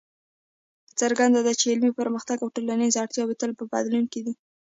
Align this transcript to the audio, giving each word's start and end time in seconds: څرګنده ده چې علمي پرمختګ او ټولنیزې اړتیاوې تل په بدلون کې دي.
څرګنده 0.99 1.39
ده 1.47 1.53
چې 1.59 1.65
علمي 1.71 1.91
پرمختګ 1.99 2.37
او 2.41 2.53
ټولنیزې 2.55 2.97
اړتیاوې 3.01 3.35
تل 3.41 3.51
په 3.59 3.63
بدلون 3.71 4.05
کې 4.11 4.19
دي. 4.25 4.33